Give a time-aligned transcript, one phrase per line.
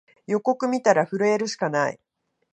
[0.25, 1.99] 予告みたら震えるしかない